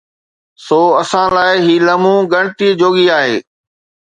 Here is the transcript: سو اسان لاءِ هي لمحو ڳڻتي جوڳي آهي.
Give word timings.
سو 0.65 0.79
اسان 1.01 1.27
لاءِ 1.35 1.53
هي 1.65 1.75
لمحو 1.87 2.13
ڳڻتي 2.31 2.67
جوڳي 2.79 3.05
آهي. 3.19 3.37